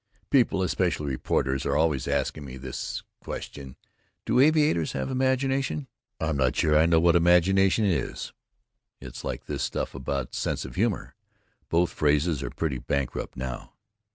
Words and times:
People 0.31 0.63
especially 0.63 1.11
reporters 1.11 1.63
are 1.63 1.77
always 1.77 2.07
asking 2.07 2.43
me 2.43 2.57
this 2.57 3.03
question, 3.23 3.75
do 4.25 4.39
aviators 4.39 4.93
have 4.93 5.11
imagination? 5.11 5.85
I'm 6.19 6.35
not 6.37 6.55
sure 6.55 6.75
I 6.75 6.87
know 6.87 6.99
what 6.99 7.15
imagination 7.15 7.85
is. 7.85 8.33
It's 8.99 9.23
like 9.23 9.45
this 9.45 9.61
stuff 9.61 9.93
about 9.93 10.33
"sense 10.33 10.65
of 10.65 10.73
humor." 10.73 11.13
Both 11.69 11.91
phrases 11.93 12.41
are 12.41 12.49
pretty 12.49 12.79
bankrupt 12.79 13.37
now. 13.37 13.73